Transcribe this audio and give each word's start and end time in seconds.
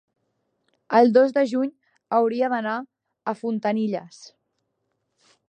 el 0.99 1.11
dos 1.17 1.35
de 1.35 1.43
juny 1.51 1.69
hauria 2.21 2.49
d'anar 2.55 2.75
a 2.81 3.37
Fontanilles. 3.43 4.21